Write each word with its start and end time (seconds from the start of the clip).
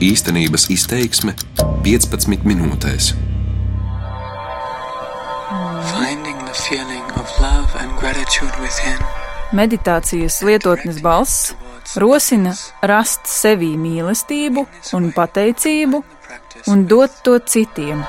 Īstenības 0.00 0.70
izteiksme 0.72 1.34
15 1.84 2.46
minūtēs. 2.48 3.10
Meditācijas 9.52 10.38
lietotnes 10.48 11.02
balss 11.04 11.52
rosina 12.00 12.54
rast 12.80 13.28
sevī 13.28 13.74
mīlestību 13.76 14.64
un 14.96 15.12
pateicību 15.12 16.02
un 16.72 16.88
dot 16.88 17.20
to 17.20 17.36
citiem. 17.44 18.00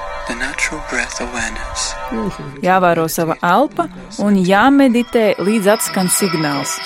Jāvēro 2.63 3.11
sava 3.11 3.35
elpa 3.43 3.89
un 4.23 4.39
jāmeditē 4.39 5.27
līdz 5.43 5.73
atskan 5.75 6.07
signāls. 6.07 6.79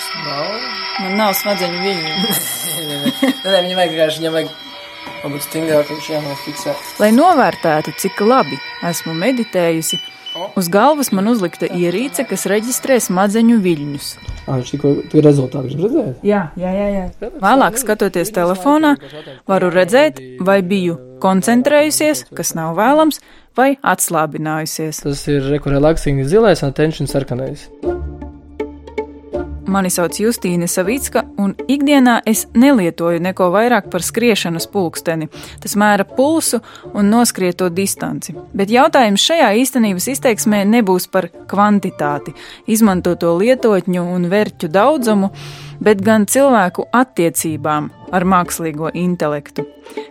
Man 0.98 1.18
nav 1.22 1.36
smadzeņu. 1.38 1.82
Nē, 1.86 3.58
viņam 3.62 3.76
vajag 3.78 3.92
vienkārši, 3.94 4.24
viņam 4.24 4.40
vajag 4.40 4.65
būt 5.32 5.46
stingrāk, 5.46 5.88
viņš 5.90 6.10
jānofiksē. 6.12 6.74
Lai 7.02 7.10
novērtētu, 7.14 7.94
cik 8.00 8.20
labi 8.24 8.58
esmu 8.86 9.14
meditējusi, 9.18 9.98
uz 10.58 10.68
galvas 10.72 11.12
man 11.16 11.30
uzlikta 11.32 11.68
ierīce, 11.70 12.26
kas 12.28 12.46
reģistrē 12.50 12.98
smadzeņu 13.02 13.58
viļņus. 13.64 14.10
Ah, 14.46 14.60
viņš 14.60 14.74
tikko 14.74 14.92
tu 15.10 15.22
rezultātu 15.24 15.70
viņš 15.70 15.82
redzēja? 15.86 16.14
Jā, 16.26 16.42
jā, 16.60 16.74
jā. 16.76 16.88
jā. 16.94 17.30
Vēlāk, 17.42 17.80
skatoties 17.82 18.30
telefonā, 18.36 18.94
varu 19.50 19.72
redzēt, 19.74 20.22
vai 20.46 20.60
biju 20.66 20.98
koncentrējusies, 21.22 22.26
kas 22.36 22.54
nav 22.58 22.76
vēlams, 22.78 23.22
vai 23.56 23.74
atslābinājusies. 23.80 25.02
Tas 25.06 25.24
ir 25.32 25.48
rekurelaxing 25.54 26.22
zilais 26.28 26.62
un 26.62 26.74
attention 26.74 27.10
sarkanais. 27.10 27.70
Mani 29.66 29.90
sauc 29.90 30.14
Justīna 30.20 30.68
Savicka, 30.70 31.24
un 31.42 31.50
ikdienā 31.66 32.20
es 32.30 32.44
nelietoju 32.54 33.18
neko 33.24 33.48
vairāk 33.50 33.88
par 33.90 34.04
skriešanas 34.06 34.68
pulksteni. 34.70 35.26
Tas 35.62 35.74
mēra 35.74 36.04
pulsu 36.06 36.60
un 36.94 37.10
noskrieto 37.10 37.66
distanci. 37.74 38.36
Bet 38.54 38.70
jautājums 38.70 39.24
šajā 39.26 39.48
īstenības 39.62 40.06
izteiksmē 40.12 40.62
nebūs 40.70 41.08
par 41.10 41.26
kvantitāti, 41.50 42.36
izmantoto 42.70 43.32
lietotņu 43.40 44.04
un 44.14 44.28
vērķu 44.30 44.70
daudzumu, 44.70 45.32
bet 45.82 46.04
gan 46.04 46.28
cilvēku 46.30 46.86
attiecībām 46.94 47.90
ar 48.14 48.28
mākslīgo 48.28 48.92
intelektu. 48.94 49.66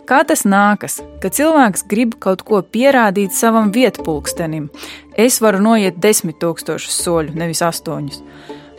Kā 0.06 0.20
tas 0.28 0.44
nākas, 0.44 0.98
ka 1.22 1.32
cilvēks 1.32 1.86
grib 1.88 2.18
kaut 2.20 2.44
ko 2.44 2.60
pierādīt 2.60 3.32
savam 3.32 3.72
vietpulkstenim? 3.72 4.68
Es 5.16 5.40
varu 5.40 5.64
noiet 5.64 5.96
desmit 5.96 6.36
tūkstošus 6.44 7.00
soļu, 7.06 7.34
nevis 7.40 7.64
astoņus 7.64 8.20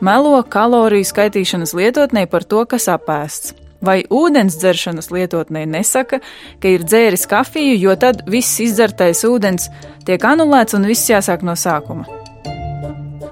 melo 0.02 0.42
kaloriju 0.44 1.06
skaitīšanas 1.08 1.74
lietotnē 1.78 2.28
par 2.30 2.46
to, 2.48 2.66
kas 2.70 2.88
apēsts. 2.92 3.56
Vai 3.82 4.02
ūdens 4.10 4.58
dzeršanas 4.58 5.12
lietotnē 5.14 5.68
nesaka, 5.70 6.20
ka 6.62 6.72
ir 6.74 6.86
dzēris 6.86 7.28
kafiju, 7.30 7.76
jo 7.78 7.94
tad 8.00 8.24
viss 8.30 8.58
izdzertais 8.64 9.22
ūdens 9.28 9.70
tiek 10.08 10.24
anulēts 10.26 10.74
un 10.78 10.88
viss 10.90 11.12
jāsāk 11.12 11.46
no 11.46 11.54
sākuma? 11.54 12.08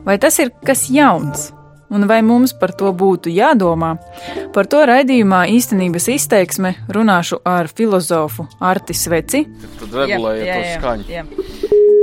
Vai 0.05 0.19
tas 0.21 0.37
ir 0.39 0.53
kas 0.65 0.85
jauns? 0.93 1.49
Un 1.89 2.05
vai 2.09 2.19
mums 2.25 2.53
par 2.57 2.73
to 2.77 2.89
būtu 2.93 3.31
jādomā? 3.33 3.95
Par 4.53 4.69
to 4.69 4.81
raidījumā 4.89 5.45
īstenības 5.53 6.09
izteiksme 6.13 6.75
runāšu 6.93 7.41
ar 7.45 7.69
filozofu 7.69 8.47
Artis 8.59 9.05
Veci. 9.09 9.45
Tad 9.81 9.97
regulējiet 10.01 10.49
to 10.49 10.77
skaņu. 10.79 11.09
Jā, 11.09 11.25
jā. 11.25 11.93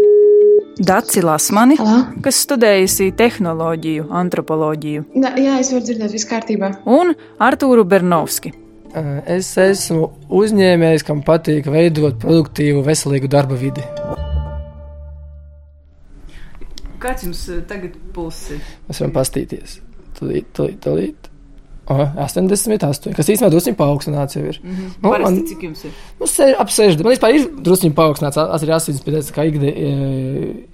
Daci 0.82 1.22
Lasmani, 1.22 1.76
Halo? 1.78 1.98
kas 2.24 2.40
studējusi 2.42 3.12
tehnoloģiju, 3.14 4.08
antropoloģiju. 4.18 5.04
Da, 5.14 5.30
jā, 5.38 5.54
es 5.62 5.70
varu 5.70 5.84
dzirdēt, 5.86 6.10
viss 6.10 6.26
kārtībā. 6.26 6.72
Un 6.90 7.12
Artūru 7.42 7.84
Bernovski. 7.86 8.50
Es 9.30 9.52
esmu 9.62 10.10
uzņēmējs, 10.40 11.04
kam 11.06 11.22
patīk 11.24 11.68
veidot 11.70 12.18
produktīvu, 12.20 12.82
veselīgu 12.88 13.30
darba 13.30 13.56
vidi. 13.60 13.84
Kāds 17.02 17.28
jums 17.28 17.44
tagad 17.70 17.94
pulss 18.14 18.50
ir? 18.56 18.64
Mēs 18.88 19.04
varam 19.04 19.14
pastīties. 19.14 19.78
Tūlīt, 20.18 20.50
tūlīt, 20.56 20.80
tūlīt. 20.82 21.30
Oh, 21.90 22.02
88, 22.14 23.10
kas 23.16 23.26
īstenībā 23.26 23.50
drusku 23.50 23.72
paaugstināts 23.78 24.36
jau 24.36 24.44
ir. 24.46 24.58
Mm 24.62 24.74
-hmm. 24.74 24.90
nu, 25.02 25.10
Parasti, 25.10 25.34
man, 25.34 25.46
cik 25.46 25.62
jums 25.66 25.84
ir? 25.84 25.94
Nu, 26.20 26.26
se, 26.26 26.54
ap 26.54 26.70
60. 26.70 27.02
Man 27.02 27.12
vispār 27.12 27.34
ir 27.34 27.48
drusku 27.66 27.90
paaugstināts, 27.90 28.38
tas 28.38 28.62
ir 28.62 28.70
85 28.70 29.32
kā 29.34 29.46
ikdie, 29.50 29.72
e, 29.72 30.71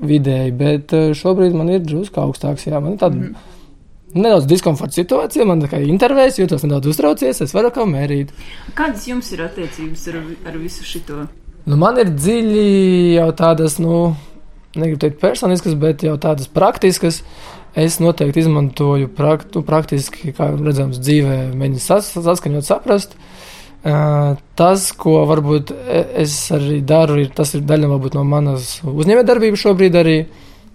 vidēji, 0.00 0.52
bet 0.56 0.94
šobrīd 1.18 1.56
man 1.56 1.72
ir 1.74 1.82
drusku 1.84 2.22
augstāks. 2.22 2.68
Jā, 2.68 2.80
man 2.80 2.96
ir 2.96 3.02
tāda 3.02 3.18
mm 3.20 3.56
nedaudz 4.14 4.46
diskomforta 4.50 5.00
situācija, 5.00 5.46
man 5.48 5.62
kā 5.70 5.80
intervējas, 5.84 6.40
jūtos 6.40 6.64
nedaudz 6.66 6.90
uztraucies, 6.92 7.42
es 7.44 7.54
varu 7.54 7.70
kā 7.74 7.86
mērīt. 7.88 8.32
Kādas 8.78 9.06
jums 9.08 9.30
ir 9.34 9.44
attiecības 9.46 10.06
ar, 10.10 10.20
ar 10.50 10.58
visu 10.58 10.86
šito? 10.86 11.26
Nu, 11.68 11.78
man 11.80 12.00
ir 12.00 12.10
dziļi 12.14 12.66
jau 13.18 13.28
tādas, 13.38 13.78
nu, 13.82 14.02
negribu 14.74 15.02
teikt 15.04 15.20
personiskas, 15.22 15.76
bet 15.78 16.04
jau 16.06 16.16
tādas 16.20 16.50
praktiskas. 16.50 17.22
Es 17.78 18.00
noteikti 18.02 18.42
izmantoju 18.42 19.12
praktu, 19.14 19.62
praktiski, 19.62 20.32
kā 20.34 20.48
redzams, 20.56 20.98
dzīvē, 20.98 21.52
mēģinu 21.54 21.82
sas, 21.84 22.08
saskaņot, 22.16 22.66
saprast. 22.66 23.14
Uh, 23.14 23.29
tas, 23.82 24.90
ko 24.92 25.22
varbūt 25.30 25.72
e, 25.72 26.04
es 26.24 26.36
arī 26.52 26.80
daru, 26.84 27.20
ir 27.22 27.32
tas 27.36 27.54
ir 27.56 27.64
daļa 27.66 27.90
varbūt, 27.94 28.18
no 28.18 28.24
manas 28.28 28.78
uzņēmējdarbības 28.84 29.66
šobrīd 29.66 30.00
arī. 30.00 30.16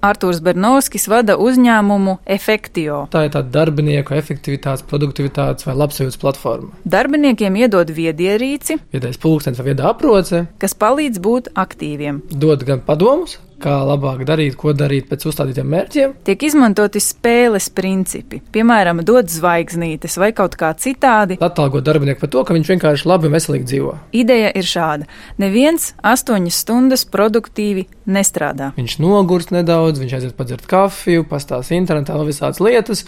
Artūrs 0.05 0.41
Bernovskis 0.43 1.07
vada 1.09 1.37
uzņēmumu 1.41 2.19
Efektio. 2.35 3.05
Tā 3.13 3.25
ir 3.25 3.31
tāda 3.33 3.49
darbinieku 3.55 4.13
efektivitātes, 4.17 4.85
produktivitātes 4.89 5.65
vai 5.65 5.73
labsajūtas 5.79 6.19
platforma. 6.21 6.75
Darbiniekiem 6.85 7.57
iedod 7.63 7.89
viedierīci, 7.95 8.77
viedais 8.93 9.17
pulkstenis 9.21 9.61
vai 9.61 9.71
vieda 9.71 9.89
aproce, 9.89 10.45
kas 10.61 10.77
palīdz 10.77 11.21
būt 11.25 11.51
aktīviem. 11.57 12.21
Dod 12.29 12.67
gan 12.67 12.83
padomus, 12.85 13.39
kā 13.61 13.75
labāk 13.87 14.23
darīt, 14.27 14.57
ko 14.59 14.73
darīt 14.75 15.07
pēc 15.09 15.25
uzstādītiem 15.29 15.69
mērķiem. 15.71 16.15
Tiek 16.27 16.45
izmantoti 16.47 17.01
spēles 17.03 17.69
principi, 17.75 18.41
piemēram, 18.55 19.01
dot 19.07 19.31
zvaigznītes 19.33 20.17
vai 20.21 20.31
kaut 20.37 20.57
kā 20.59 20.71
citādi. 20.79 21.39
Atalgot 21.43 21.85
darbinieku 21.85 22.23
par 22.25 22.33
to, 22.33 22.43
ka 22.47 22.55
viņš 22.57 22.73
vienkārši 22.73 23.09
labi 23.09 23.29
un 23.29 23.37
veselīgi 23.37 23.69
dzīvo. 23.71 23.93
Ideja 24.15 24.51
ir 24.55 24.69
šāda: 24.69 25.09
neviens 25.41 25.93
astoņas 26.05 26.59
stundas 26.65 27.05
produktīvi 27.11 27.87
nestrādā. 28.05 28.73
Viņš 28.79 28.99
nogurst 29.03 29.55
nedaudz, 29.55 30.01
viņš 30.03 30.19
aiziet 30.19 30.37
padzert 30.37 30.67
kafiju, 30.69 31.27
pastāstīt 31.29 31.79
internetā 31.81 32.17
vēl 32.17 32.31
visādas 32.31 32.61
lietas. 32.63 33.05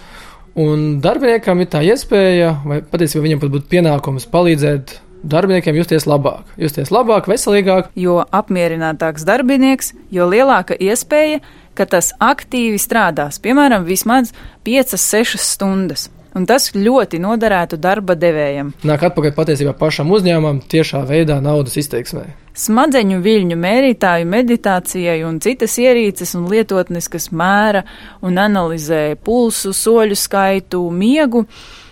Un 0.58 0.98
darbiniekam 1.04 1.60
ir 1.62 1.68
tā 1.70 1.84
iespēja, 1.86 2.56
vai 2.66 2.80
patiesībā 2.82 3.28
viņam 3.28 3.42
pat 3.44 3.52
būtu 3.54 3.70
pienākums 3.76 4.26
palīdzēt 4.32 4.96
darbiniekiem 5.24 5.78
justies 5.78 6.08
labāk, 6.10 6.50
justies 6.58 6.92
labāk, 6.94 7.30
veselīgāk. 7.30 7.92
Jo 7.98 8.22
apmierinātāks 8.32 9.26
darbinieks, 9.28 9.94
jo 10.14 10.28
lielāka 10.30 10.78
iespēja, 10.78 11.42
ka 11.78 11.86
tas 11.90 12.14
aktīvi 12.20 12.80
strādās, 12.82 13.42
piemēram, 13.42 13.86
vismaz 13.88 14.34
5-6 14.68 15.38
stundas. 15.42 16.10
Un 16.38 16.46
tas 16.46 16.68
ļoti 16.76 17.18
noderētu 17.18 17.80
darba 17.82 18.14
devējam. 18.14 18.70
Nāk 18.86 19.08
atpakaļ 19.08 19.32
patiesībā 19.34 19.72
pašam 19.78 20.12
uzņēmumam, 20.14 20.60
tiešā 20.70 21.02
veidā 21.10 21.40
naudas 21.42 21.80
izteiksmē. 21.82 22.28
Smadzeņu 22.58 23.18
viļņu 23.22 23.58
mērītāju 23.58 24.28
meditācijai 24.30 25.18
un 25.26 25.40
citas 25.42 25.78
ierīces 25.82 26.36
un 26.38 26.46
lietotnes, 26.52 27.10
kas 27.10 27.30
mēra 27.34 27.84
un 28.26 28.38
analizē 28.42 29.16
pulsu, 29.24 29.74
soļu 29.74 30.18
skaitu, 30.18 30.84
miegu 30.94 31.46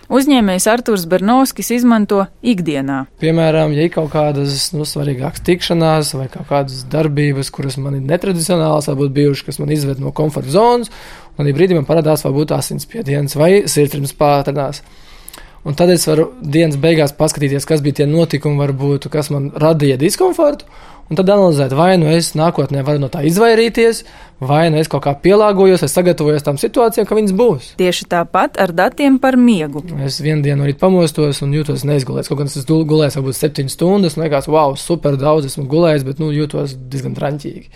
Uzņēmējs 0.06 0.68
Artūrs 0.70 1.04
Bernovskis 1.10 1.72
izmanto 1.74 2.20
ikdienā. 2.46 3.00
Piemēram, 3.22 3.72
ja 3.74 3.86
ir 3.86 3.94
kaut 3.94 4.12
kādas 4.12 4.68
nu, 4.76 4.86
svarīgākas 4.86 5.42
tikšanās 5.46 6.12
vai 6.14 6.28
kaut 6.30 6.46
kādas 6.50 6.84
darbības, 6.92 7.50
kuras 7.54 7.78
man 7.82 7.98
ir 7.98 8.04
netradicionālas, 8.06 8.86
varbūt 8.92 9.16
bijušas, 9.16 9.46
kas 9.48 9.58
man 9.62 9.74
izved 9.74 10.02
no 10.02 10.14
komforta 10.14 10.54
zonas, 10.54 10.92
un 11.36 11.50
brīdī 11.50 11.74
man 11.74 11.88
parādās 11.88 12.22
varbūt 12.26 12.54
asinsspiediens 12.54 13.34
vai 13.40 13.50
sirdsritms 13.66 14.14
pātrinās. 14.18 14.84
Un 15.66 15.74
tad 15.74 15.90
es 15.90 16.06
varu 16.06 16.28
dienas 16.38 16.78
beigās 16.78 17.10
paskatīties, 17.18 17.66
kas 17.66 17.82
bija 17.82 18.02
tie 18.02 18.06
notikumi, 18.06 18.60
varbūt, 18.62 19.08
kas 19.10 19.32
man 19.34 19.48
radīja 19.50 19.98
diskomfortu, 19.98 20.68
un 21.06 21.18
tad 21.18 21.30
analizēt, 21.30 21.74
vai 21.76 21.94
nu 22.00 22.08
es 22.10 22.32
nākotnē 22.38 22.82
varu 22.86 23.02
no 23.02 23.10
tā 23.12 23.22
izvairīties, 23.28 24.02
vai 24.42 24.66
nu 24.72 24.80
es 24.80 24.90
kaut 24.90 25.04
kā 25.04 25.14
pielāgojos, 25.22 25.84
es 25.86 25.94
sagatavojos 25.96 26.46
tam 26.46 26.58
situācijām, 26.60 27.06
ka 27.08 27.18
viņas 27.18 27.34
būs. 27.38 27.68
Tieši 27.80 28.08
tāpat 28.10 28.58
ar 28.62 28.74
datiem 28.76 29.20
par 29.22 29.38
miegu. 29.40 29.84
Es 30.04 30.18
vienu 30.24 30.42
dienu 30.46 30.66
rīta 30.66 30.82
pamostos 30.82 31.42
un 31.46 31.54
jūtos 31.56 31.86
neizgulēts. 31.88 32.30
Kaut 32.30 32.42
gan 32.42 32.50
es 32.50 32.66
gulējis 32.66 33.20
varbūt 33.20 33.38
septiņas 33.38 33.78
stundas, 33.78 34.16
un 34.18 34.26
liekas, 34.26 34.50
wow, 34.50 34.74
super 34.80 35.18
daudz 35.20 35.50
esmu 35.50 35.68
gulējis, 35.70 36.08
bet 36.08 36.22
nu, 36.22 36.32
jūtos 36.34 36.74
diezgan 36.90 37.14
traņķīgi. 37.18 37.70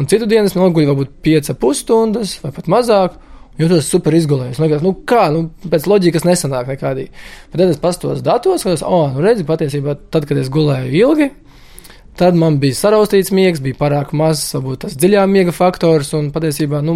Un 0.00 0.08
citu 0.08 0.24
dienu 0.28 0.48
es 0.48 0.56
noguļu 0.56 0.88
varbūt 0.94 1.12
5,5 1.26 1.76
stundas 1.82 2.38
vai 2.40 2.54
pat 2.56 2.70
mazāk. 2.72 3.20
Jūtos 3.60 3.84
super 3.92 4.14
izgulējis. 4.16 4.56
Liekas, 4.62 4.80
nu 4.80 4.94
kā, 5.04 5.26
nu, 5.28 5.50
pēc 5.68 5.84
loģikas 5.90 6.24
nesanāk 6.24 6.70
nekādīgi. 6.72 7.10
Bet 7.52 7.60
tad 7.60 7.68
es 7.68 7.80
pastos 7.82 8.22
datos, 8.24 8.64
ka, 8.64 8.72
oh, 8.88 9.10
nu 9.12 9.20
redzi, 9.20 9.44
patiesībā 9.44 9.98
tad, 10.08 10.24
kad 10.28 10.40
es 10.40 10.48
gulēju 10.52 10.88
ilgi, 10.96 11.28
Tad 12.20 12.36
man 12.36 12.58
bija 12.60 12.76
saraustīts 12.76 13.32
miegs, 13.32 13.62
bija 13.64 13.78
pārāk 13.78 14.10
mazs, 14.16 14.50
varbūt 14.52 14.82
tas 14.84 14.96
dziļā 15.00 15.22
miega 15.32 15.54
faktors, 15.56 16.10
un 16.18 16.28
patiesībā 16.34 16.82
nu, 16.84 16.92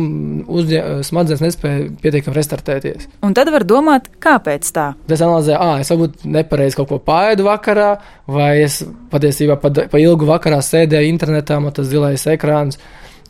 uzņē, 0.59 0.83
smadzenes 1.09 1.41
nespēja 1.41 1.87
pietiekami 2.03 2.37
restartēties. 2.37 3.09
Un 3.25 3.33
tad 3.37 3.49
var 3.55 3.65
domāt, 3.65 4.11
kāpēc 4.23 4.69
tā? 4.77 4.91
Es 5.09 5.25
analizēju, 5.25 5.57
ah, 5.57 5.81
es 5.81 5.93
varbūt 5.95 6.29
nepareizi 6.37 6.77
kaut 6.77 6.93
ko 6.93 7.01
pāēdu 7.01 7.49
vakarā, 7.49 7.95
vai 8.29 8.53
es 8.67 8.83
patiesībā 9.13 9.57
pa, 9.63 9.73
pa 9.73 10.03
ilgu 10.05 10.29
vakarā 10.29 10.61
sēdēju 10.61 11.15
internetā, 11.15 11.63
man 11.65 11.73
tas 11.77 11.89
zilais 11.89 12.29
ekrāns 12.37 12.77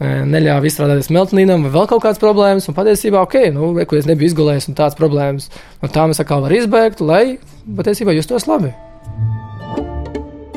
neļāva 0.03 0.67
izstrādāties 0.69 1.09
meltonīnam 1.15 1.65
vai 1.65 1.73
vēl 1.79 1.89
kaut 1.95 2.03
kādas 2.05 2.21
problēmas. 2.21 2.67
Un 2.69 2.77
patiesībā, 2.77 3.23
ok, 3.25 3.39
nu, 3.55 3.73
kur 3.87 4.03
es 4.03 4.11
nebiju 4.11 4.33
izgulējis 4.33 4.69
un 4.73 4.77
tādas 4.83 4.99
problēmas, 4.99 5.49
no 5.83 5.93
tām 5.93 6.13
es 6.13 6.21
atkal 6.21 6.45
varu 6.45 6.61
izbēgt, 6.61 7.01
lai 7.01 7.39
patiesībā 7.79 8.19
justos 8.19 8.51
labi. 8.51 8.75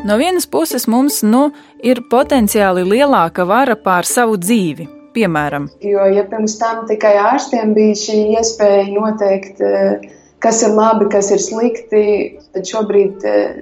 No 0.04 0.16
vienas 0.18 0.48
puses 0.48 0.86
mums 0.88 1.20
nu, 1.28 1.50
ir 1.84 2.00
potenciāli 2.12 2.86
lielāka 2.88 3.44
vara 3.48 3.76
pār 3.76 4.08
savu 4.08 4.38
dzīvi. 4.40 4.88
Piemēram, 5.10 5.66
jo 5.84 6.04
ja 6.14 6.22
pirms 6.30 6.54
tam 6.62 6.84
tikai 6.88 7.16
ārstiem 7.18 7.74
bija 7.74 7.96
šī 7.98 8.18
iespēja 8.38 8.86
noteikt, 8.94 9.58
eh, 9.60 10.06
kas 10.40 10.62
ir 10.64 10.76
labi, 10.78 11.08
kas 11.12 11.32
ir 11.34 11.42
slikti, 11.42 12.04
tad 12.54 12.70
šobrīd 12.70 13.26
eh, 13.26 13.58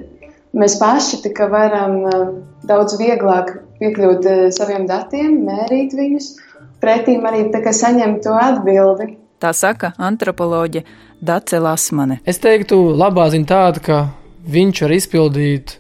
mēs 0.53 0.75
paši 0.81 1.21
tikai 1.23 1.47
varam 1.53 1.95
eh, 2.03 2.27
daudz 2.67 2.99
vieglāk 2.99 3.55
piekļūt 3.79 4.29
saviem 4.53 4.85
datiem, 4.91 5.39
mērīt 5.47 5.95
viņus, 5.95 6.29
pretīm 6.83 7.25
arī 7.25 7.47
saņemt 7.53 8.21
to 8.27 8.35
atbildi. 8.35 9.09
Tā 9.39 9.53
saka 9.53 9.93
antropoloģe 9.97 10.83
Dace 11.21 11.59
Lasmane. 11.63 12.19
Es 12.25 12.43
teiktu, 12.43 12.91
labā 12.93 13.29
ziņa 13.31 13.47
tāda, 13.47 13.81
ka 13.81 13.99
viņš 14.51 14.85
var 14.85 14.97
izpildīt 14.99 15.77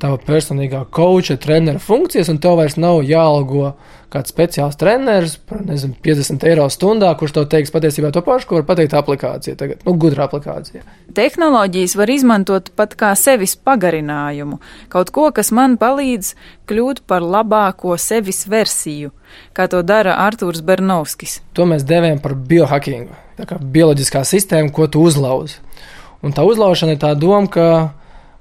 tava 0.00 0.18
personīgā 0.20 0.84
koča, 0.92 1.38
trenera 1.40 1.80
funkcijas, 1.80 2.28
un 2.32 2.40
tev 2.42 2.58
vairs 2.60 2.76
nav 2.80 3.02
jāalgo 3.06 3.74
kāds 4.12 4.30
speciāls 4.30 4.76
treneris 4.78 5.34
par 5.48 5.62
nezinu, 5.66 5.96
50 6.04 6.44
eiro 6.46 6.66
stundā, 6.72 7.10
kurš 7.18 7.34
tev 7.36 7.48
teiks 7.52 7.72
patiesībā 7.74 8.12
to 8.14 8.22
pašu, 8.24 8.48
ko 8.48 8.58
var 8.60 8.66
pateikt 8.68 8.94
aplikācija, 8.96 9.56
tagad, 9.58 9.82
nu, 9.86 9.96
gudra 9.98 10.28
aplikācija. 10.28 10.84
Tehnoloģijas 11.16 11.96
var 11.98 12.12
izmantot 12.12 12.70
pat 12.78 12.94
kā 12.98 13.12
sevis 13.18 13.56
pagarinājumu, 13.56 14.60
kaut 14.92 15.12
ko, 15.16 15.28
kas 15.34 15.50
man 15.56 15.76
palīdz 15.80 16.34
kļūt 16.70 17.02
par 17.10 17.24
labāko 17.24 17.98
sevis 18.00 18.44
versiju, 18.50 19.12
kā 19.56 19.66
to 19.72 19.82
dara 19.86 20.20
Artūrs 20.26 20.62
Bernovskis. 20.66 21.40
To 21.58 21.66
mēs 21.68 21.86
devējam 21.88 22.22
par 22.22 22.36
biohackingu, 22.38 23.16
tā 23.40 23.48
kā 23.48 23.58
bioloģiskā 23.60 24.22
sistēma, 24.28 24.72
ko 24.74 24.86
tu 24.90 25.02
uzlauzi. 25.06 25.58
Un 26.24 26.32
tā 26.34 26.46
uzlaušana 26.46 26.96
ir 26.96 27.02
tā 27.02 27.12
doma, 27.18 27.46
ka 27.50 27.66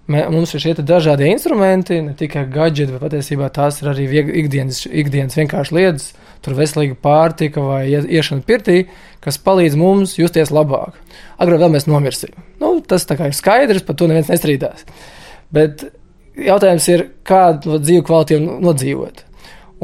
Mums 0.06 0.52
ir 0.54 0.62
šie 0.62 0.75
dažādi 0.86 1.31
instrumenti, 1.31 1.98
ne 2.06 2.13
tikai 2.18 2.44
gadgeti, 2.54 2.94
bet 2.94 3.02
patiesībā 3.02 3.48
tās 3.54 3.80
ir 3.81 3.90
arī 3.90 4.06
ikdienas, 4.44 4.84
ikdienas 4.86 5.38
vienkārši 5.40 5.74
lietas, 5.74 6.12
tur 6.46 6.54
veselīga 6.54 6.94
pārtika 7.02 7.63
vai 7.66 7.81
iešana 7.90 8.46
pirtī, 8.46 8.84
kas 9.25 9.42
palīdz 9.42 9.78
mums 9.81 10.13
justies 10.19 10.54
labāk. 10.54 11.00
Agrāk 11.42 11.63
vēl 11.63 11.74
mēs 11.74 11.90
nomirsim. 11.90 12.38
Nu, 12.62 12.78
tas 12.86 13.07
ir 13.10 13.34
skaidrs, 13.34 13.81
par 13.88 13.98
to 13.98 14.06
neviens 14.12 14.30
nestrīdās. 14.30 14.86
Bet 15.50 15.88
jautājums 16.38 16.88
ir, 16.94 17.08
kādu 17.25 17.80
dzīvu 17.81 18.06
kvalitāti 18.06 18.44
nodzīvot. 18.46 19.25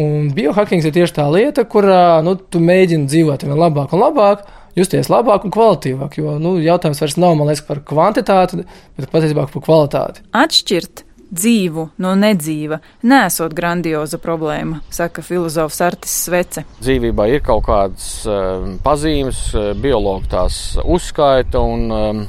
Un 0.01 0.29
biohacking 0.38 0.85
ir 0.85 0.94
tieši 0.95 1.17
tā 1.17 1.25
lieta, 1.33 1.65
kurā 1.65 2.21
nu, 2.24 2.38
tu 2.38 2.62
mēģini 2.63 3.09
dzīvot 3.09 3.50
vien 3.50 3.57
labāk 3.57 3.97
un 3.97 4.06
labāk 4.06 4.45
justies 4.77 5.12
labāk 5.12 5.45
un 5.47 5.53
kvalitīvāk. 5.53 6.18
Jo 6.21 6.38
nu, 6.41 6.57
jautājums 6.63 7.01
vairs 7.03 7.19
nav 7.21 7.39
liekas, 7.41 7.63
par 7.68 7.83
kvantitāti, 7.88 8.65
bet 8.97 9.13
patiesībā 9.13 9.47
par 9.51 9.65
kvalitāti. 9.65 10.25
Atšķirt 10.38 11.06
dzīvu 11.31 11.85
no 12.03 12.12
nedzīva 12.19 12.81
nesot 13.07 13.53
grandioza 13.56 14.19
problēma, 14.21 14.81
saka 14.91 15.23
filozofs 15.23 15.79
Artis 15.85 16.15
Svece. 16.25 16.65
Dzīvībā 16.83 17.29
ir 17.31 17.44
kaut 17.45 17.63
kādas 17.69 18.09
uh, 18.27 18.68
pazīmes, 18.83 19.45
uh, 19.56 19.71
biologi 19.79 20.31
tās 20.33 20.59
uzskaita, 20.83 21.62
un 21.63 21.88
um, 21.95 22.21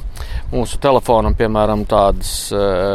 mūsu 0.53 0.79
telefonam, 0.79 1.35
piemēram, 1.35 1.83
tādas 1.89 2.53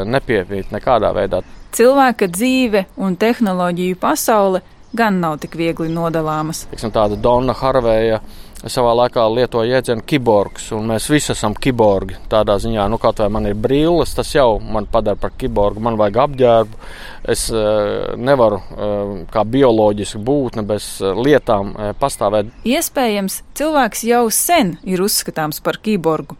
nepiemīt 0.08 0.72
nekādā 0.72 1.10
veidā. 1.16 1.42
Cilvēka 1.74 2.28
dzīve 2.32 2.86
un 3.02 3.16
tehnoloģiju 3.20 3.98
pasaule 4.00 4.62
gan 4.96 5.18
nav 5.20 5.36
tik 5.42 5.56
viegli 5.58 5.90
nodalāmas. 5.92 6.64
Tiksim, 6.70 6.92
tāda 6.94 7.18
Donna 7.20 7.54
Harveja 7.58 8.22
savā 8.66 8.92
laikā 9.04 9.22
lietoja 9.30 9.76
jēdzienu 9.76 10.02
kiborgs, 10.08 10.72
un 10.74 10.88
mēs 10.90 11.06
visi 11.12 11.30
esam 11.34 11.54
kiborgi. 11.54 12.16
Tādā 12.30 12.56
ziņā, 12.58 12.88
nu, 12.90 12.98
kaut 12.98 13.20
vai 13.22 13.28
man 13.30 13.46
ir 13.46 13.54
brilles, 13.58 14.14
tas 14.16 14.32
jau 14.34 14.58
man 14.58 14.88
padara 14.90 15.18
par 15.20 15.34
kiborgu, 15.38 15.82
man 15.84 15.98
vajag 16.00 16.18
apģērbu. 16.24 16.80
Es 17.28 17.44
uh, 17.52 18.16
nevaru 18.18 18.58
uh, 18.58 19.12
kā 19.30 19.44
bioloģiski 19.46 20.20
būtne 20.24 20.64
bez 20.66 20.88
uh, 21.02 21.14
lietām 21.14 21.74
uh, 21.74 21.90
pastāvēt. 21.98 22.50
Iespējams, 22.66 23.42
cilvēks 23.58 24.04
jau 24.08 24.24
sen 24.34 24.76
ir 24.88 25.02
uzskatāms 25.04 25.60
par 25.62 25.78
kiborgu, 25.84 26.38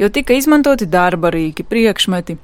jo 0.00 0.08
tika 0.14 0.36
izmantoti 0.38 0.88
darba 0.88 1.32
rīki, 1.34 1.66
priekšmeti, 1.68 2.38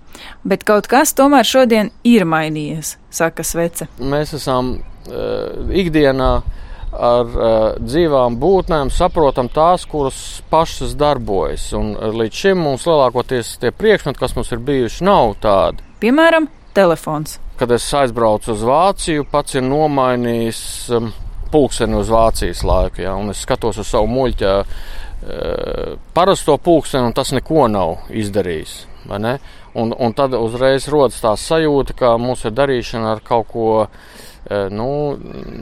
bet 0.44 0.66
kaut 0.68 0.90
kas 0.90 1.14
tomēr 1.16 1.48
šodien 1.48 1.92
ir 2.04 2.26
mainījies, 2.28 2.96
saka 3.14 3.46
Svece. 3.46 3.88
Mēs 4.02 4.34
esam 4.36 4.76
uh, 4.76 5.72
ikdienā 5.72 6.34
ar 6.94 7.30
uh, 7.30 7.46
dzīvām 7.82 8.38
būtnēm 8.40 8.90
saprotam 8.94 9.48
tās, 9.52 9.86
kuras 9.90 10.18
pašas 10.50 10.94
darbojas. 10.98 11.70
Un 11.76 11.94
uh, 11.94 12.10
līdz 12.14 12.42
šim 12.44 12.62
mums 12.64 12.86
lielākoties 12.88 13.56
tie 13.62 13.72
priekšmeti, 13.74 14.20
kas 14.20 14.36
mums 14.36 14.52
ir 14.54 14.62
bijuši, 14.64 15.04
nav 15.06 15.34
tādi. 15.42 15.84
Piemēram, 16.02 16.48
telefons. 16.76 17.38
Kad 17.58 17.74
es 17.74 17.86
aizbraucu 17.94 18.52
uz 18.54 18.64
Vāciju, 18.66 19.26
pats 19.30 19.54
ir 19.54 19.66
nomainījis 19.66 20.62
um, 20.96 21.12
pulksteni 21.54 21.98
uz 22.00 22.10
Vācijas 22.10 22.64
laiku, 22.66 23.04
ja, 23.04 23.14
un 23.14 23.30
es 23.34 23.44
skatos 23.46 23.78
uz 23.82 23.90
savu 23.90 24.10
muļķa 24.10 24.56
uh, 24.64 25.94
parasto 26.16 26.58
pulksteni, 26.58 27.10
un 27.10 27.16
tas 27.16 27.34
neko 27.36 27.68
nav 27.70 28.10
izdarījis. 28.10 28.82
Un, 29.74 29.90
un 29.98 30.12
tad 30.16 30.32
uzreiz 30.38 30.86
rodas 30.88 31.18
tā 31.20 31.34
sajūta, 31.36 31.96
ka 31.98 32.14
mums 32.16 32.44
ir 32.46 32.54
darīšana 32.56 33.16
ar 33.16 33.20
kaut 33.26 33.50
ko 33.50 33.66
nu, 34.70 34.88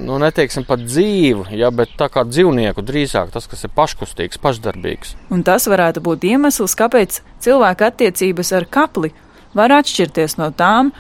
nu 0.03 0.19
neteiksim 0.23 0.67
pat 0.67 0.83
dzīvu, 0.83 1.47
ja, 1.55 1.71
bet 1.75 1.95
tā 1.99 2.09
kā 2.11 2.25
dzīvnieku 2.27 2.83
drīzāk 2.83 3.31
tas, 3.35 3.47
kas 3.51 3.63
ir 3.67 3.75
paškustīgs, 3.77 4.41
pašdarbīgs. 4.43 5.15
Un 5.35 5.45
tas 5.47 5.69
varētu 5.71 6.03
būt 6.03 6.27
iemesls, 6.33 6.75
kāpēc 6.79 7.21
cilvēka 7.45 7.93
attiecības 7.93 8.53
ar 8.59 8.67
kapli 8.67 9.13
var 9.55 9.75
atšķirties 9.79 10.39
no 10.41 10.51
tām, 10.57 10.91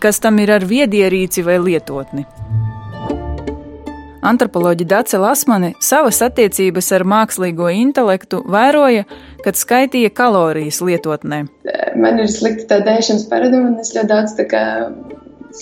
kas 0.00 0.20
tam 0.22 0.40
ir 0.40 0.54
ar 0.56 0.64
viedierīci 0.64 1.44
vai 1.44 1.60
lietotni. 1.60 2.26
Antropoloģija 4.26 4.88
Dace 4.90 5.18
Lasmane 5.22 5.74
savas 5.82 6.18
attiecības 6.24 6.88
ar 6.96 7.04
mākslīgo 7.06 7.68
intelektu 7.70 8.40
vēroja, 8.50 9.04
kad 9.44 9.58
skaitīja 9.58 10.10
kalorijas 10.10 10.80
lietotnē. 10.82 11.44
Man 12.00 12.18
ir 12.18 12.32
slikta 12.32 12.72
tā 12.72 12.80
dēšanas 12.88 13.28
paraduma, 13.30 13.70
un 13.70 13.84
es 13.84 13.92
ļoti 13.94 14.10
daudz 14.10 14.34
tā 14.40 14.48
kā 14.50 14.64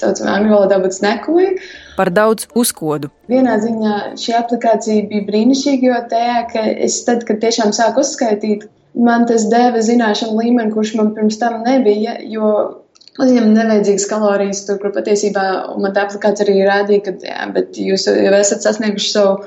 saucamā 0.01 0.37
angļu 0.39 0.55
valodā 0.55 0.79
būtu 0.83 0.99
snekoja. 0.99 1.51
Par 1.99 2.11
daudz 2.15 2.49
uzkodu. 2.59 3.11
Vienā 3.31 3.57
ziņā 3.63 3.97
šī 4.21 4.37
aplikācija 4.39 5.09
bija 5.11 5.27
brīnišķīga, 5.29 5.91
jo 5.91 6.01
tajā, 6.13 6.39
ka 6.53 6.65
es 6.89 7.01
tad, 7.07 7.27
kad 7.29 7.43
tiešām 7.45 7.75
sāku 7.77 8.03
uzskaitīt, 8.05 8.67
man 8.95 9.27
tas 9.31 9.47
deva 9.51 9.83
zināšanu 9.85 10.39
līmeni, 10.41 10.73
kurš 10.75 10.95
man 11.01 11.13
pirms 11.17 11.39
tam 11.41 11.63
nebija, 11.67 12.19
jo 12.31 12.55
uzņemt 13.23 13.55
nevajadzīgas 13.55 14.07
kalorijas, 14.11 14.65
tur, 14.67 14.81
kur 14.83 14.95
patiesībā 14.95 15.45
man 15.81 15.95
tā 15.95 16.07
aplikācija 16.09 16.47
arī 16.49 16.65
rādīja, 16.67 17.05
ka, 17.07 17.15
jā, 17.31 17.51
bet 17.55 17.79
jūs 17.79 18.09
jau 18.11 18.35
esat 18.41 18.67
sasnieguši 18.67 19.13
savu 19.13 19.45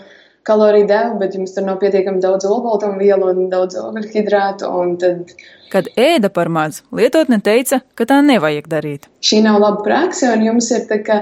kaloriju 0.47 0.87
devu, 0.89 1.19
bet 1.21 1.35
jums 1.35 1.53
tur 1.55 1.65
nav 1.67 1.79
pietiekami 1.81 2.23
daudz 2.23 2.47
olbaltumvielu 2.47 3.31
un 3.33 3.49
daudz 3.51 3.77
ogļhidrātu, 3.81 4.71
un 4.71 4.95
tad 5.01 5.35
Kad 5.67 5.89
ēda 5.99 6.29
par 6.31 6.47
maz, 6.47 6.79
lietotne 6.95 7.41
teica, 7.43 7.81
ka 7.97 8.05
tā 8.07 8.21
nevajag 8.23 8.69
darīt. 8.71 9.09
Šī 9.19 9.41
nav 9.43 9.59
laba 9.59 9.83
praksa, 9.83 10.31
un 10.35 10.45
jums 10.45 10.69
ir 10.71 10.85
tā, 10.87 11.01
ka 11.03 11.17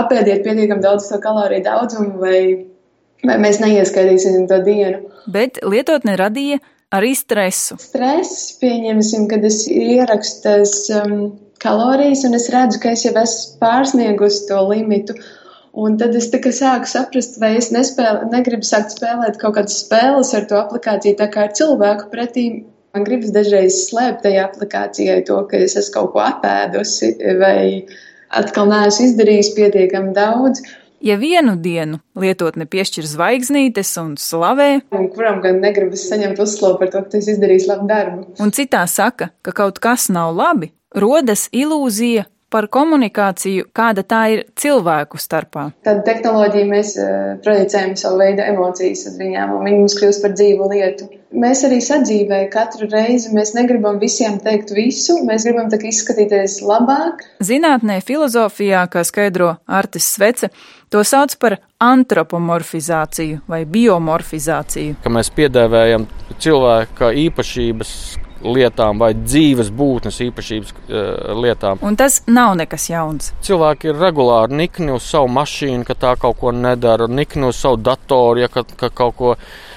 apēdiet 0.00 0.42
pietiekami 0.42 0.82
daudz 0.82 1.06
to 1.12 1.20
kaloriju 1.22 1.62
daudzumu, 1.66 2.16
vai, 2.22 2.40
vai 3.22 3.36
mēs 3.42 3.60
neieskaitīsim 3.62 4.48
to 4.50 4.58
dienu. 4.66 5.04
Bet 5.30 5.60
lietotne 5.62 6.16
radīja 6.18 6.58
arī 6.96 7.14
stresu. 7.18 7.78
Stress, 7.82 8.50
pieņemsim, 8.60 9.28
kad 9.30 9.46
es 9.46 9.62
ierakstu 9.70 10.42
tas 10.48 10.74
um, 10.98 11.16
kalorijas, 11.62 12.26
un 12.26 12.34
es 12.38 12.50
redzu, 12.52 12.82
ka 12.82 12.94
es 12.94 13.06
jau 13.06 13.14
esmu 13.22 13.60
pārsniegusi 13.62 14.46
to 14.50 14.62
limitu. 14.72 15.16
Un 15.76 15.98
tad 16.00 16.14
es 16.16 16.30
sāku 16.32 16.88
saprast, 16.88 17.36
vai 17.40 17.56
es 17.58 17.68
nespēlu, 17.74 18.30
negribu 18.32 18.64
sākt 18.64 18.96
spēlēt 18.96 19.36
kaut 19.42 19.58
kādas 19.58 19.82
spēles 19.82 20.32
ar 20.38 20.48
to 20.48 20.56
aplikāciju, 20.56 21.18
tā 21.18 21.28
kā 21.28 21.44
ar 21.46 21.52
cilvēku 21.58 22.08
pretī 22.14 22.46
Man 22.96 23.04
gribas 23.04 23.28
dažreiz 23.28 23.74
slēpt 23.90 24.22
tajā 24.24 24.46
aplikācijai 24.46 25.18
to, 25.28 25.36
ka 25.50 25.58
es 25.60 25.74
esmu 25.76 25.92
kaut 25.92 26.14
ko 26.14 26.20
apēdusi 26.24 27.10
vai 27.36 27.82
atkal 28.32 28.70
neesmu 28.70 29.10
izdarījis 29.10 29.50
pietiekami 29.52 30.14
daudz. 30.16 30.62
Ja 31.04 31.18
vienu 31.20 31.58
dienu 31.60 31.98
lietotne 32.16 32.64
piešķir 32.72 33.04
zvaigznītes 33.04 33.90
un 34.00 34.14
slavē, 34.16 34.70
un 34.96 35.10
kuram 35.12 35.42
gan 35.44 35.60
negribas 35.60 36.06
saņemt 36.08 36.40
uzslavu 36.40 36.78
par 36.80 36.94
to, 36.94 37.02
ka 37.04 37.18
tas 37.18 37.28
izdarījis 37.34 37.68
labu 37.68 37.84
darbu, 37.90 38.24
un 38.40 38.54
citā 38.56 38.80
saka, 38.88 39.28
ka 39.44 39.52
kaut 39.60 39.82
kas 39.84 40.08
nav 40.08 40.32
labi, 40.38 40.72
rodas 40.96 41.50
ilūzija, 41.52 42.24
par 42.52 42.68
komunikāciju, 42.72 43.66
kāda 43.74 44.04
tā 44.06 44.22
ir 44.34 44.42
cilvēku 44.58 45.18
starpā. 45.20 45.68
Tad 45.86 46.04
tehnoloģija 46.06 46.68
mēs 46.70 46.94
uh, 47.00 47.12
projicējam 47.44 47.96
savu 47.98 48.20
veidu 48.22 48.44
emocijas 48.46 49.06
uz 49.10 49.16
viņām, 49.20 49.56
un 49.56 49.66
viņi 49.66 49.80
mums 49.82 49.96
kļūst 49.98 50.24
par 50.24 50.34
dzīvu 50.36 50.68
lietu. 50.72 51.08
Mēs 51.36 51.64
arī 51.66 51.80
sadzīvē 51.82 52.38
katru 52.52 52.86
reizi 52.88 53.32
mēs 53.34 53.52
negribam 53.56 53.98
visiem 54.00 54.38
teikt 54.40 54.70
visu, 54.76 55.18
mēs 55.26 55.44
gribam 55.48 55.66
tā 55.72 55.80
izskatīties 55.82 56.60
labāk. 56.64 57.24
Zinātnē, 57.44 57.98
filozofijā, 58.06 58.86
kā 58.92 59.02
skaidro 59.04 59.56
Artis 59.66 60.06
Svece, 60.14 60.52
to 60.88 61.02
sauc 61.04 61.34
par 61.42 61.58
antropomorfizāciju 61.82 63.42
vai 63.50 63.64
biomorfizāciju. 63.68 65.00
Ka 65.02 65.12
mēs 65.12 65.32
piedēvējam 65.34 66.06
cilvēka 66.38 67.10
īpašības 67.26 67.92
lietām 68.54 69.00
vai 69.02 69.12
dzīves 69.16 69.70
būtnes 69.74 70.20
īpašības 70.28 70.72
uh, 70.72 71.00
lietām. 71.42 71.80
Un 71.86 71.98
tas 71.98 72.20
nav 72.30 72.56
nekas 72.60 72.88
jauns. 72.90 73.32
Cilvēki 73.46 73.90
ir 73.92 74.00
regulāri 74.00 74.60
nikni 74.62 74.94
uz 74.94 75.08
savu 75.08 75.30
mašīnu, 75.36 75.84
ka 75.88 75.96
tā 75.98 76.14
kaut 76.20 76.38
ko 76.40 76.52
nedara, 76.54 77.08
nikni 77.08 77.50
uz 77.50 77.60
savu 77.60 77.80
datoru, 77.82 78.44
ja 78.44 78.50
ka, 78.52 78.64
ka 78.76 78.90
kaut 78.90 79.16
ko 79.18 79.34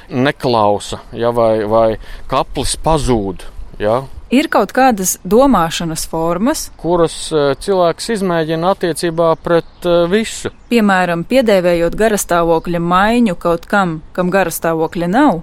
neklausa, 0.09 1.03
ja, 1.13 1.33
vai, 1.35 1.65
vai 1.69 1.89
kaplis 2.29 2.77
pazūd. 2.83 3.45
Ja. 3.79 4.01
Ir 4.29 4.49
kaut 4.51 4.73
kādas 4.75 5.15
domāšanas 5.25 6.03
formas, 6.09 6.67
kuras 6.77 7.15
uh, 7.33 7.53
cilvēks 7.57 8.11
izmēģina 8.17 8.73
attiecībā 8.75 9.31
pret 9.41 9.87
uh, 9.87 10.03
visu. 10.11 10.51
Piemēram, 10.69 11.23
piedēvējot 11.29 11.95
garastāvokļa 11.97 12.81
maiņu 12.83 13.37
kaut 13.41 13.65
kam, 13.71 14.01
kam 14.13 14.29
garastāvokļa 14.33 15.09
nav 15.15 15.41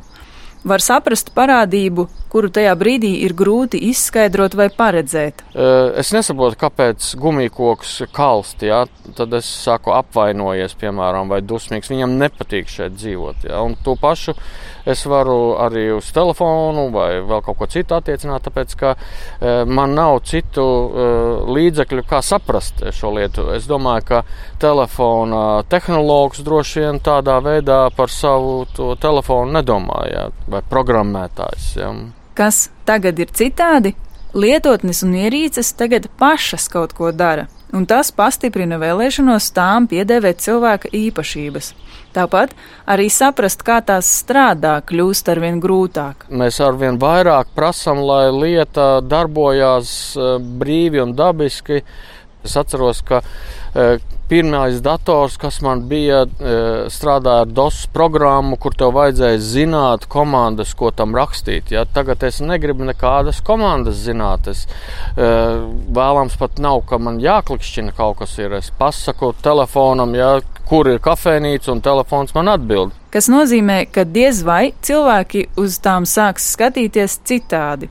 var 0.67 0.83
saprast 0.85 1.31
parādību, 1.37 2.07
kuru 2.33 2.51
tajā 2.53 2.75
brīdī 2.79 3.13
ir 3.25 3.35
grūti 3.39 3.81
izskaidrot 3.91 4.57
vai 4.59 4.69
paredzēt. 4.75 5.45
Es 6.01 6.13
nesaprotu, 6.15 6.59
kāpēc 6.61 7.13
gumijkoks 7.23 8.01
kalst, 8.17 8.67
jā, 8.67 8.85
tad 9.17 9.37
es 9.39 9.49
saku 9.49 9.95
apvainojies, 9.97 10.77
piemēram, 10.81 11.31
vai 11.33 11.41
dusmīgs. 11.47 11.93
Viņam 11.93 12.19
nepatīk 12.21 12.71
šeit 12.73 12.99
dzīvot. 12.99 13.47
Jā, 13.49 13.63
un 13.65 13.79
to 13.87 13.97
pašu 14.01 14.37
es 14.87 15.03
varu 15.07 15.57
arī 15.61 15.89
uz 15.97 16.09
telefonu 16.15 16.87
vai 16.95 17.21
vēl 17.27 17.43
kaut 17.45 17.59
ko 17.59 17.69
citu 17.71 17.97
attiecināt, 17.99 18.47
tāpēc 18.47 18.75
ka 18.79 18.95
man 19.67 19.97
nav 19.99 20.21
citu 20.29 20.65
līdzekļu, 21.51 22.05
kā 22.07 22.23
saprast 22.23 22.85
šo 22.95 23.11
lietu. 23.17 23.49
Es 23.57 23.67
domāju, 23.71 24.07
ka 24.07 24.23
telefona 24.63 25.43
tehnologs 25.71 26.45
droši 26.47 26.87
vien 26.87 27.01
tādā 27.03 27.41
veidā 27.45 27.81
par 27.97 28.13
savu 28.13 28.65
telefonu 29.03 29.59
nedomāja 29.59 30.31
vai 30.47 30.63
programmētājs. 30.71 31.69
Ja. 31.81 31.93
Kas 32.37 32.69
tagad 32.89 33.19
ir 33.19 33.33
citādi? 33.35 33.97
Lietotnes 34.37 35.01
un 35.07 35.15
ierīces 35.17 35.71
tagad 35.79 36.11
pašas 36.21 36.67
kaut 36.69 36.93
ko 36.93 37.09
dara, 37.09 37.47
un 37.73 37.87
tas 37.89 38.11
pastiprina 38.13 38.77
vēlēšanos 38.77 39.47
tām 39.57 39.87
piedēvēt 39.89 40.43
cilvēka 40.45 40.91
īpašības. 40.93 41.71
Tāpat 42.17 42.55
arī 42.89 43.11
saprast, 43.13 43.61
kā 43.67 43.83
tās 43.85 44.09
strādā, 44.23 44.79
kļūst 44.89 45.29
arvien 45.29 45.59
grūtāk. 45.61 46.25
Mēs 46.33 46.63
arvien 46.65 46.97
vairāk 47.01 47.51
prasām, 47.57 48.01
lai 48.09 48.31
lieta 48.33 49.03
darbojās 49.05 49.91
eh, 50.17 50.37
brīvi 50.41 51.03
un 51.05 51.13
dabiski. 51.19 51.83
Es 52.45 52.57
atceros, 52.57 53.01
ka 53.03 53.23
e, 53.75 53.99
pirmais 54.29 54.81
dators, 54.83 55.37
kas 55.41 55.61
man 55.63 55.85
bija, 55.91 56.25
e, 56.27 56.57
strādāja 56.93 57.45
ar 57.45 57.51
DOS 57.51 57.87
programmu, 57.95 58.59
kur 58.61 58.75
tev 58.79 58.95
vajadzēja 58.97 59.41
zināt 59.43 60.07
komandas, 60.11 60.75
ko 60.79 60.91
tam 60.95 61.15
rakstīt. 61.17 61.73
Ja? 61.75 61.87
Tagad 61.87 62.23
es 62.27 62.41
negribu 62.45 62.87
nekādas 62.87 63.41
komandas 63.47 64.03
zināt. 64.05 64.51
Es 64.53 64.67
e, 64.67 65.31
vēlams 65.99 66.39
pat 66.39 66.61
nav, 66.63 66.85
ka 66.91 67.01
man 67.03 67.21
jāklikšķina 67.23 67.97
kaut 67.97 68.21
kas 68.23 68.37
ir. 68.43 68.59
Es 68.61 68.71
pasaku 68.79 69.33
telefonam, 69.43 70.15
ja, 70.19 70.37
kur 70.67 70.89
ir 70.91 71.03
kafejnīca, 71.03 71.71
un 71.75 71.83
telefons 71.85 72.35
man 72.37 72.51
atbild. 72.55 72.95
Tas 73.15 73.31
nozīmē, 73.33 73.85
ka 73.89 74.05
diez 74.05 74.43
vai 74.45 74.75
cilvēki 74.85 75.47
uz 75.63 75.79
tām 75.83 76.07
sāks 76.09 76.51
skatīties 76.57 77.21
citādi. 77.27 77.89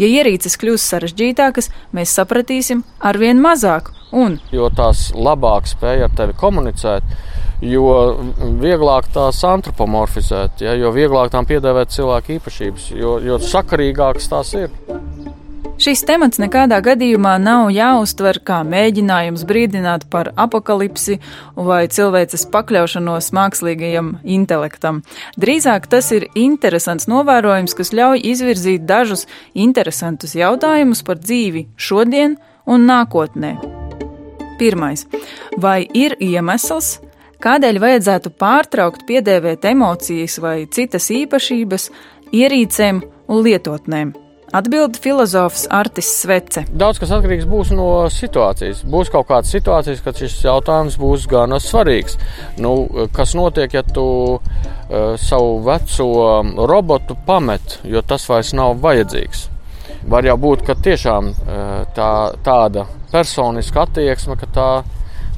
Ja 0.00 0.08
ierīces 0.10 0.58
kļūs 0.60 0.84
sarežģītākas, 0.92 1.70
mēs 1.96 2.14
sapratīsim 2.18 2.84
arvien 3.00 3.40
mazāk. 3.42 3.92
Un, 4.16 4.38
jo 4.54 4.68
tās 4.74 5.10
labāk 5.12 5.66
spēj 5.68 6.06
ar 6.06 6.12
tevi 6.16 6.36
komunicēt, 6.38 7.16
jo 7.66 7.96
vieglāk 8.60 9.10
tās 9.14 9.42
antropomorfizēt, 9.44 10.62
ja, 10.64 10.76
jo 10.78 10.92
vieglāk 10.94 11.32
tām 11.34 11.48
piedāvāt 11.48 11.94
cilvēku 11.96 12.36
īpašības, 12.38 12.92
jo, 12.96 13.16
jo 13.24 13.40
sakarīgākas 13.42 14.30
tās 14.32 14.54
ir. 14.58 14.70
Šis 15.76 16.00
temats 16.08 16.38
nekādā 16.40 16.78
gadījumā 16.80 17.34
nav 17.36 17.66
jāuztver 17.68 18.38
kā 18.48 18.62
mēģinājums 18.64 19.42
brīdināt 19.44 20.06
par 20.08 20.30
apakalipsi 20.32 21.18
vai 21.52 21.82
cilvēces 21.92 22.46
pakļaušanos 22.54 23.28
mākslīgajam 23.36 24.14
intelektam. 24.24 25.02
Drīzāk 25.36 25.90
tas 25.92 26.08
ir 26.16 26.30
interesants 26.32 27.10
novērojums, 27.12 27.76
kas 27.76 27.92
ļauj 27.92 28.24
izvirzīt 28.32 28.88
dažus 28.88 29.26
interesantus 29.52 30.32
jautājumus 30.40 31.04
par 31.04 31.20
dzīvi 31.20 31.66
šodien 31.76 32.38
un 32.64 32.88
nākotnē. 32.88 33.58
Pirmais. 34.56 35.04
Vai 35.60 35.82
ir 35.92 36.16
iemesls, 36.24 37.02
kādēļ 37.44 37.84
vajadzētu 37.84 38.32
pārtraukt 38.40 39.04
piedēvēt 39.04 39.68
emocijas 39.76 40.40
vai 40.40 40.62
citas 40.72 41.12
īpašības 41.12 41.90
ierīcēm 42.32 43.04
un 43.28 43.44
lietotnēm? 43.44 44.22
Atbilda 44.52 44.98
filozofs 45.02 45.66
Artis 45.70 46.06
Svece. 46.20 46.62
Daudz 46.70 47.00
kas 47.02 47.10
atkarīgs 47.16 47.48
būs 47.50 47.72
no 47.74 48.06
situācijas. 48.12 48.84
Būs 48.86 49.10
kaut 49.10 49.26
kādas 49.26 49.50
situācijas, 49.50 50.02
kad 50.04 50.20
šis 50.22 50.36
jautājums 50.44 50.98
būs 51.02 51.26
gan 51.30 51.56
svarīgs. 51.58 52.14
Nu, 52.62 52.86
kas 53.16 53.34
notiek, 53.34 53.74
ja 53.74 53.82
tu 53.82 54.06
uh, 54.38 55.16
savu 55.18 55.58
veco 55.66 56.08
robotu 56.70 57.18
pamet, 57.26 57.80
jo 57.82 58.04
tas 58.06 58.28
vairs 58.30 58.54
nav 58.54 58.78
vajadzīgs? 58.86 59.48
Var 60.06 60.30
jau 60.30 60.38
būt, 60.38 60.62
ka 60.68 60.78
tiešām 60.78 61.32
uh, 61.34 61.78
tā, 61.98 62.10
tāda 62.46 62.86
personiska 63.10 63.82
attieksme, 63.88 64.38
ka 64.38 64.46
tā 64.46 64.70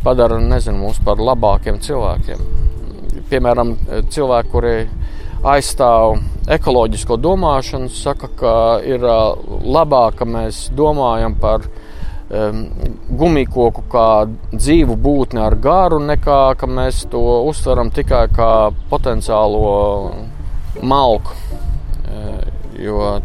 padara 0.05 0.37
nezinu, 0.37 0.85
mūs 0.85 1.01
par 1.05 1.17
labākiem 1.17 1.81
cilvēkiem. 1.81 2.45
Piemēram, 3.33 3.73
cilvēki, 4.13 4.53
kuri 4.53 4.77
aizstāv 5.49 6.21
ekoloģisko 6.49 7.19
domāšanu, 7.21 7.91
saka, 7.93 8.31
ka 8.39 8.55
ir 8.87 9.05
labāk, 9.05 10.19
ka 10.21 10.29
mēs 10.29 10.69
domājam 10.77 11.37
par 11.41 11.67
um, 11.69 12.65
gumijkoku 13.21 13.85
kā 13.93 14.09
dzīvu 14.55 14.97
būtni 14.97 15.43
ar 15.45 15.59
garu, 15.61 16.01
nekā 16.05 16.41
ka 16.61 16.69
mēs 16.71 17.05
to 17.13 17.23
uztveram 17.49 17.93
tikai 17.95 18.27
kā 18.35 18.53
potenciālo 18.91 19.75
malku. 20.83 21.37
Jo 22.79 23.19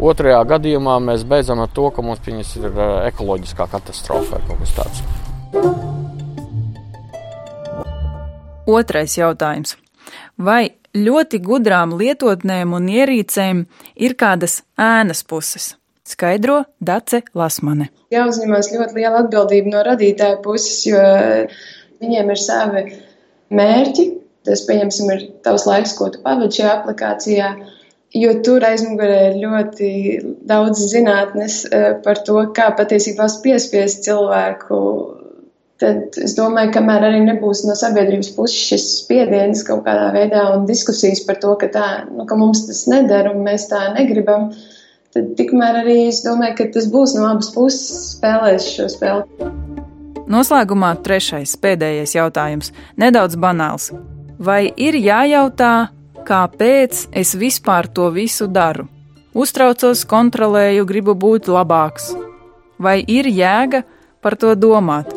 otrajā 0.00 0.40
gadījumā 0.48 0.96
mēs 1.02 1.24
beidzam 1.28 1.60
ar 1.64 1.70
to, 1.74 1.90
ka 1.94 2.02
mums 2.04 2.56
ir 2.56 2.82
ekoloģiskā 3.10 3.66
katastrofa 3.70 4.38
vai 4.38 4.42
kaut 4.48 4.62
kas 4.62 4.76
tāds. 4.78 5.02
Otrais 8.70 9.16
jautājums. 9.18 9.74
Vai 10.38 10.79
ļoti 10.96 11.40
gudrām 11.44 11.94
lietotnēm 11.98 12.74
un 12.76 12.88
ierīcēm 12.90 13.64
ir 13.96 14.16
kādas 14.18 14.60
ēnas 14.80 15.22
puses. 15.26 15.74
Skaidro 16.10 16.64
Dace 16.82 17.22
Lasmane. 17.36 17.90
Jāuzņemas 18.10 18.72
ļoti 18.74 18.96
liela 18.98 19.22
atbildība 19.24 19.74
no 19.74 19.82
radītāja 19.86 20.40
puses, 20.42 20.80
jo 20.88 21.02
viņiem 22.02 22.32
ir 22.32 22.40
savi 22.40 22.84
mērķi. 23.54 24.08
Tas, 24.48 24.64
pieņemsim, 24.66 25.10
ir 25.12 25.26
tavs 25.44 25.66
laiks, 25.68 25.92
ko 25.98 26.08
tu 26.10 26.22
pavadi 26.24 26.58
šajā 26.58 26.72
aplikācijā. 26.78 27.50
Jo 28.16 28.32
tur 28.42 28.64
aizmugurē 28.66 29.18
ir 29.28 29.36
ļoti 29.44 29.90
daudz 30.48 30.80
zinātnes 30.90 31.60
eh, 31.68 31.92
par 32.02 32.18
to, 32.26 32.40
kā 32.56 32.72
patiesībā 32.74 33.28
piespiest 33.44 34.02
cilvēku 34.08 34.80
tad 35.80 36.18
es 36.20 36.34
domāju, 36.36 36.72
kamēr 36.76 37.06
arī 37.08 37.22
nebūs 37.24 37.64
no 37.68 37.76
sabiedrības 37.78 38.32
puses 38.36 38.58
šis 38.70 38.86
spiediens 39.00 39.64
kaut 39.66 39.84
kādā 39.86 40.10
veidā 40.14 40.44
un 40.54 40.66
diskusijas 40.68 41.22
par 41.26 41.40
to, 41.42 41.54
ka, 41.60 41.70
tā, 41.72 41.86
nu, 42.10 42.26
ka 42.28 42.36
mums 42.38 42.66
tas 42.68 42.84
nedara 42.90 43.32
un 43.34 43.42
mēs 43.46 43.68
tā 43.72 43.86
negribam, 43.96 44.50
tad 45.14 45.32
tikmēr 45.40 45.82
arī 45.82 45.96
es 46.10 46.22
domāju, 46.26 46.58
ka 46.60 46.68
tas 46.76 46.90
būs 46.92 47.16
no 47.18 47.26
abas 47.30 47.50
puses 47.54 48.14
spēlēs 48.14 48.68
šo 48.76 48.88
spēli. 48.92 49.50
Noslēgumā 50.30 50.92
trešais, 51.02 51.56
pēdējais 51.58 52.14
jautājums, 52.14 52.70
nedaudz 53.00 53.34
banāls. 53.40 53.90
Vai 54.38 54.68
ir 54.78 54.94
jājautā, 54.94 55.90
kāpēc 56.28 57.08
es 57.16 57.34
vispār 57.34 57.90
to 57.90 58.06
visu 58.14 58.46
daru? 58.46 58.86
Uztraucos, 59.34 60.04
kontrolēju, 60.10 60.86
gribu 60.86 61.16
būt 61.18 61.50
labāks. 61.50 62.12
Vai 62.78 63.00
ir 63.06 63.28
jēga 63.30 63.84
par 64.22 64.38
to 64.38 64.54
domāt? 64.58 65.12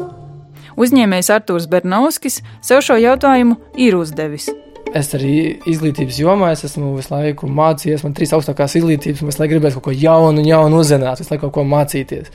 Uzņēmējs 0.80 1.32
Artūrs 1.36 1.70
Bernovskis 1.72 2.42
sev 2.66 2.84
šo 2.86 2.98
jautājumu 3.02 3.60
ir 3.80 3.98
uzdevis. 4.00 4.50
Es 4.94 5.10
arī 5.18 5.58
izglītības 5.70 6.20
jomā 6.22 6.52
es 6.54 6.64
esmu 6.68 6.92
visu 7.00 7.14
laiku 7.16 7.48
mācījies. 7.50 8.04
Man 8.06 8.14
ir 8.14 8.20
trīs 8.20 8.34
augstākās 8.38 8.76
izglītības, 8.78 9.24
un 9.24 9.32
es 9.32 9.40
gribēju 9.42 9.80
kaut 9.80 9.88
ko 9.88 9.94
jaunu, 9.98 10.44
jaunu 10.46 10.82
uzzināt, 10.84 11.22
visu 11.22 11.34
laiku 11.34 11.48
kaut 11.48 11.56
ko 11.56 11.64
mācīties. 11.66 12.30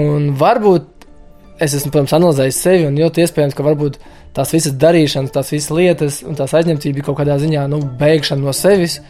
Un 0.00 0.30
varbūt 0.40 0.88
es 1.60 1.76
esmu, 1.76 1.92
protams, 1.92 2.14
analizējis 2.16 2.62
sevi, 2.64 2.88
un 2.88 2.96
ļoti 3.00 3.24
iespējams, 3.24 3.56
ka 3.56 3.64
varbūt 3.66 4.00
tās 4.36 4.52
visas 4.56 4.74
darīšanas, 4.80 5.32
tās 5.32 5.52
visas 5.52 5.72
lietas 5.72 6.18
un 6.24 6.36
tās 6.38 6.52
aizņemtība 6.56 7.04
kaut 7.04 7.20
kādā 7.20 7.38
ziņā 7.40 7.66
nu, 7.72 7.80
beigšana 8.00 8.44
no 8.44 8.56
sevis. 8.56 9.00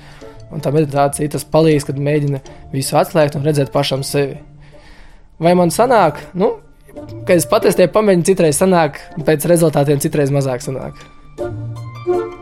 Un 0.55 0.63
tā 0.63 0.71
meditācija 0.75 1.33
tas 1.33 1.47
palīdz, 1.51 1.89
kad 1.89 1.97
mēģina 1.99 2.39
visu 2.75 2.99
atslēgt 2.99 3.35
un 3.39 3.47
redzēt 3.47 3.73
pašam 3.75 4.05
sevi. 4.07 4.39
Vai 5.43 5.57
man 5.59 5.73
sanāk, 5.75 6.21
nu, 6.39 6.53
kad 7.27 7.37
es 7.37 7.47
patiesībā 7.51 7.91
pamēģinu, 7.95 8.27
citreiz 8.31 8.61
sanāk, 8.61 9.01
pēc 9.27 9.47
rezultātiem 9.51 10.01
citreiz 10.03 10.33
mazāk 10.35 10.65
sanāk. 10.65 10.99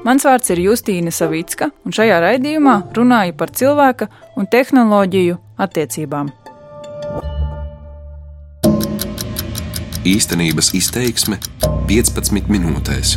Mans 0.04 0.24
vārds 0.28 0.52
ir 0.52 0.60
Justīna 0.60 1.12
Savicka, 1.14 1.70
un 1.86 1.94
šajā 1.96 2.18
raidījumā 2.20 2.74
runāju 2.96 3.36
par 3.40 3.52
cilvēka 3.56 4.10
un 4.36 4.48
tehnoloģiju 4.52 5.38
attiecībām. 5.64 6.32
Īstenības 10.04 10.74
izteiksme 10.76 11.40
15 11.88 12.52
minūtēs. 12.52 13.16